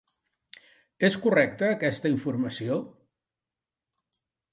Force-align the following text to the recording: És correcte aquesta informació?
És 1.09 1.17
correcte 1.25 1.67
aquesta 1.73 2.11
informació? 2.13 2.79